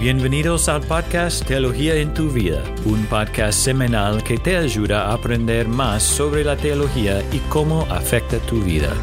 [0.00, 5.66] bienvenidos al podcast Teología en tu vida, un podcast semanal que te ayuda a aprender
[5.66, 8.94] más sobre la teología y cómo afecta tu vida.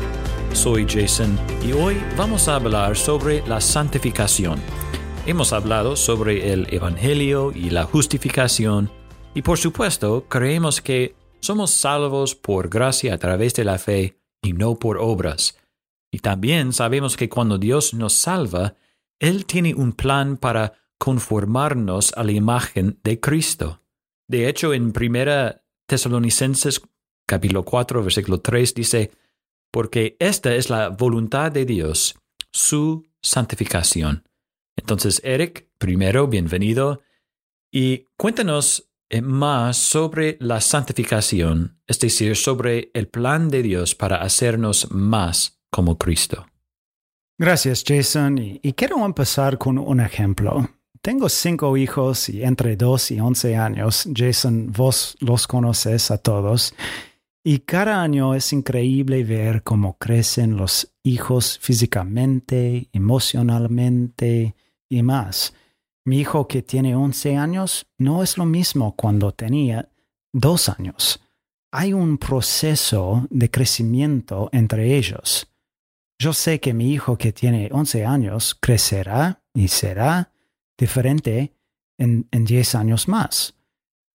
[0.54, 4.58] Soy Jason y hoy vamos a hablar sobre la santificación.
[5.26, 8.90] Hemos hablado sobre el Evangelio y la justificación
[9.34, 14.54] y por supuesto creemos que somos salvos por gracia a través de la fe y
[14.54, 15.58] no por obras.
[16.09, 18.77] Y también sabemos que cuando Dios nos salva,
[19.20, 23.81] Él tiene un plan para conformarnos a la imagen de Cristo.
[24.27, 26.81] De hecho, en 1 Tesalonicenses
[27.26, 29.12] capítulo 4, versículo 3 dice,
[29.72, 32.16] porque esta es la voluntad de Dios,
[32.52, 34.27] su santificación.
[34.76, 37.02] Entonces, Eric, primero, bienvenido
[37.72, 44.22] y cuéntanos eh, más sobre la santificación, es decir, sobre el plan de Dios para
[44.22, 46.48] hacernos más como Cristo.
[47.38, 48.38] Gracias, Jason.
[48.39, 50.70] Y quiero empezar con un ejemplo.
[51.06, 54.09] Tengo cinco hijos y entre dos y once años.
[54.11, 56.73] Jason, vos los conoces a todos.
[57.44, 64.56] Y cada año es increíble ver cómo crecen los hijos físicamente, emocionalmente
[64.89, 65.53] y más.
[66.06, 69.88] Mi hijo que tiene once años no es lo mismo cuando tenía
[70.33, 71.20] dos años.
[71.72, 75.53] Hay un proceso de crecimiento entre ellos.
[76.17, 80.31] Yo sé que mi hijo que tiene once años crecerá y será
[80.78, 81.54] diferente
[81.98, 83.56] en, diez años más.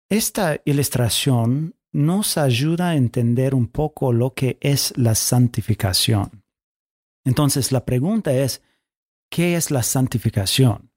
[0.08, 6.44] Esta ilustración nos ayuda a entender un poco lo que es la santificación.
[7.24, 8.62] Entonces la pregunta es,
[9.30, 10.90] ¿qué es la santificación?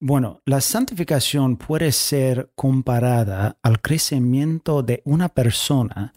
[0.00, 6.12] Bueno, la santificación puede ser comparada al crecimiento de una persona,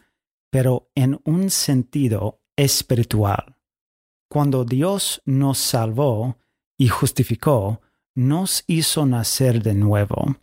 [0.50, 3.56] pero en un sentido espiritual.
[4.30, 6.38] Cuando Dios nos salvó
[6.78, 7.82] y justificó,
[8.17, 10.38] nos hizo nacer de nuevo.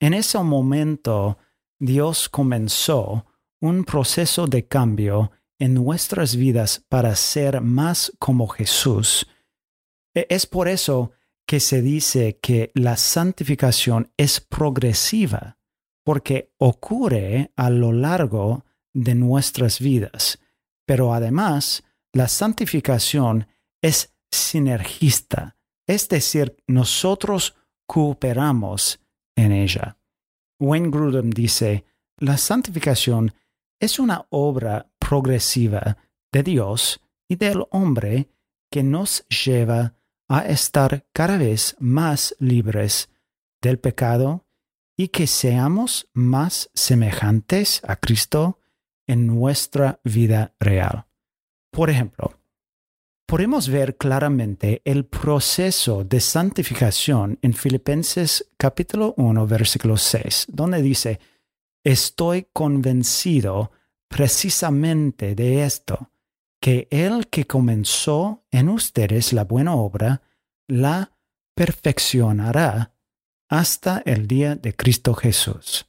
[0.00, 1.38] En ese momento,
[1.78, 3.26] Dios comenzó
[3.60, 9.28] un proceso de cambio en nuestras vidas para ser más como Jesús.
[10.12, 11.12] E-, es por eso
[11.46, 15.58] que se dice que la santificación es progresiva,
[16.04, 20.40] porque ocurre a lo largo de nuestras vidas,
[20.84, 23.46] pero además la santificación
[23.80, 25.56] es sinergista
[25.92, 27.54] es decir, nosotros
[27.86, 29.00] cooperamos
[29.36, 29.98] en ella.
[30.58, 31.84] Wayne Grudem dice,
[32.18, 33.34] la santificación
[33.78, 35.98] es una obra progresiva
[36.32, 38.30] de Dios y del hombre
[38.70, 39.94] que nos lleva
[40.28, 43.10] a estar cada vez más libres
[43.60, 44.46] del pecado
[44.96, 48.60] y que seamos más semejantes a Cristo
[49.06, 51.06] en nuestra vida real.
[51.70, 52.41] Por ejemplo,
[53.32, 61.18] podemos ver claramente el proceso de santificación en Filipenses capítulo 1, versículo 6, donde dice,
[61.82, 63.72] estoy convencido
[64.06, 66.10] precisamente de esto,
[66.60, 70.20] que el que comenzó en ustedes la buena obra,
[70.68, 71.16] la
[71.54, 72.92] perfeccionará
[73.48, 75.86] hasta el día de Cristo Jesús.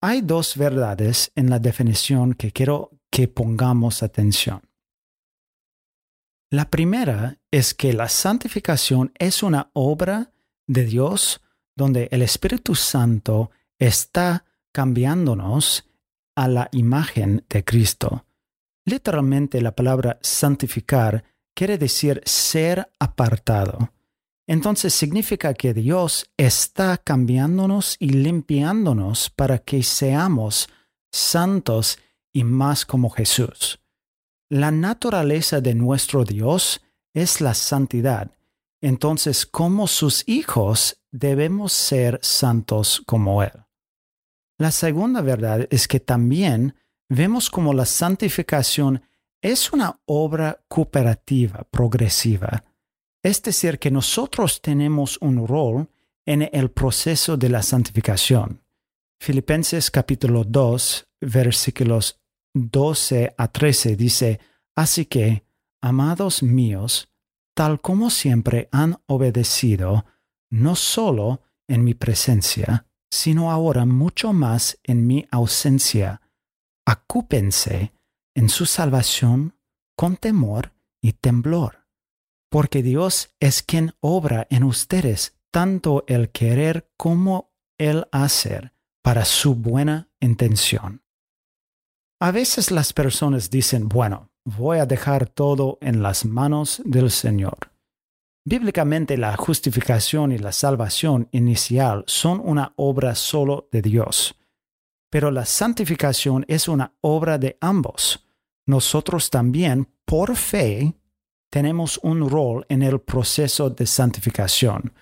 [0.00, 4.71] Hay dos verdades en la definición que quiero que pongamos atención.
[6.52, 10.32] La primera es que la santificación es una obra
[10.66, 11.40] de Dios
[11.74, 15.88] donde el Espíritu Santo está cambiándonos
[16.36, 18.26] a la imagen de Cristo.
[18.84, 21.24] Literalmente la palabra santificar
[21.54, 23.94] quiere decir ser apartado.
[24.46, 30.68] Entonces significa que Dios está cambiándonos y limpiándonos para que seamos
[31.10, 31.98] santos
[32.30, 33.81] y más como Jesús.
[34.52, 36.82] La naturaleza de nuestro Dios
[37.14, 38.32] es la santidad.
[38.82, 43.64] Entonces, como sus hijos, debemos ser santos como Él.
[44.58, 46.74] La segunda verdad es que también
[47.08, 49.00] vemos como la santificación
[49.40, 52.62] es una obra cooperativa, progresiva.
[53.22, 55.88] Es decir, que nosotros tenemos un rol
[56.26, 58.62] en el proceso de la santificación.
[59.18, 62.18] Filipenses capítulo 2, versículos
[62.54, 64.40] 12 a 13 dice,
[64.74, 65.44] Así que,
[65.80, 67.08] amados míos,
[67.54, 70.06] tal como siempre han obedecido,
[70.50, 76.22] no solo en mi presencia, sino ahora mucho más en mi ausencia,
[76.86, 77.92] acúpense
[78.34, 79.54] en su salvación
[79.96, 80.72] con temor
[81.02, 81.86] y temblor,
[82.50, 88.72] porque Dios es quien obra en ustedes tanto el querer como el hacer
[89.02, 91.02] para su buena intención.
[92.20, 97.72] A veces las personas dicen, bueno, voy a dejar todo en las manos del Señor.
[98.44, 104.34] Bíblicamente la justificación y la salvación inicial son una obra solo de Dios,
[105.10, 108.26] pero la santificación es una obra de ambos.
[108.66, 110.94] Nosotros también, por fe,
[111.50, 114.92] tenemos un rol en el proceso de santificación.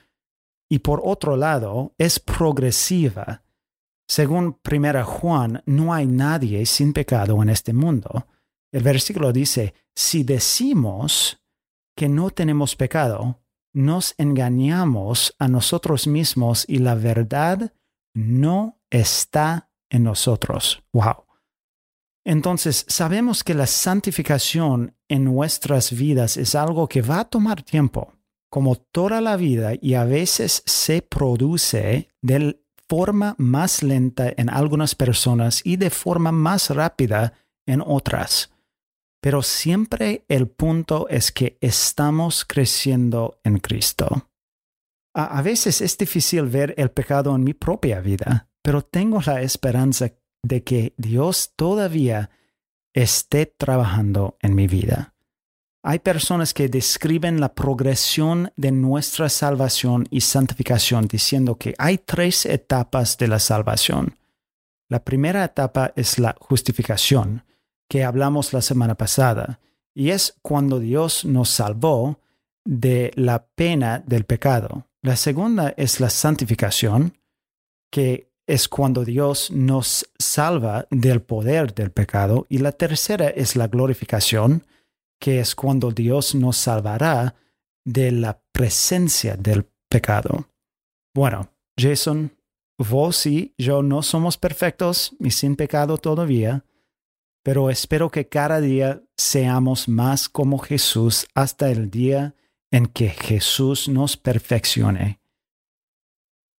[0.68, 3.42] Y por otro lado, es progresiva.
[4.06, 8.26] Según 1 Juan, no hay nadie sin pecado en este mundo.
[8.72, 11.42] El versículo dice, si decimos
[11.96, 13.40] que no tenemos pecado,
[13.72, 17.72] nos engañamos a nosotros mismos y la verdad
[18.14, 20.82] no está en nosotros.
[20.92, 21.24] Wow.
[22.24, 28.12] Entonces, sabemos que la santificación en nuestras vidas es algo que va a tomar tiempo,
[28.50, 34.94] como toda la vida, y a veces se produce de forma más lenta en algunas
[34.94, 37.32] personas y de forma más rápida
[37.66, 38.50] en otras.
[39.20, 44.28] Pero siempre el punto es que estamos creciendo en Cristo.
[45.14, 50.12] A, veces es difícil ver el pecado en mi propia vida, pero tengo la esperanza
[50.42, 52.30] de que Dios todavía
[52.94, 55.14] esté trabajando en mi vida.
[55.82, 62.46] Hay personas que describen la progresión de nuestra salvación y santificación diciendo que hay tres
[62.46, 64.18] etapas de la salvación.
[64.88, 67.44] La primera etapa es la justificación,
[67.90, 69.58] que hablamos la semana pasada,
[69.92, 72.20] y es cuando Dios nos salvó
[72.64, 74.86] de la pena del pecado.
[75.02, 77.18] La segunda es la santificación,
[77.90, 82.46] que es cuando Dios nos salva del poder del pecado.
[82.48, 84.64] Y la tercera es la glorificación,
[85.18, 87.34] que es cuando Dios nos salvará
[87.84, 90.48] de la presencia del pecado.
[91.12, 92.36] Bueno, Jason,
[92.78, 96.64] vos y yo no somos perfectos y sin pecado todavía,
[97.42, 102.34] pero espero que cada día seamos más como Jesús hasta el día
[102.70, 105.20] en que Jesús nos perfeccione.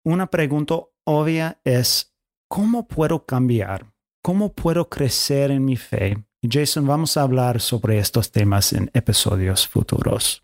[0.04, 2.14] Una pregunta obvia es,
[2.48, 3.92] ¿cómo puedo cambiar?
[4.22, 6.24] ¿Cómo puedo crecer en mi fe?
[6.42, 10.42] Jason, vamos a hablar sobre estos temas en episodios futuros.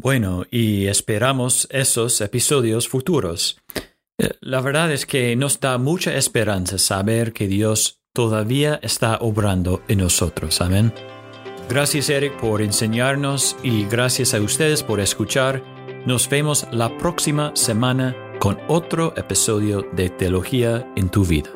[0.00, 3.58] Bueno, y esperamos esos episodios futuros.
[4.18, 9.82] Eh, la verdad es que nos da mucha esperanza saber que Dios todavía está obrando
[9.88, 10.60] en nosotros.
[10.60, 10.92] Amén.
[11.68, 15.62] Gracias Eric por enseñarnos y gracias a ustedes por escuchar.
[16.06, 21.50] Nos vemos la próxima semana con otro episodio de Teología en tu vida.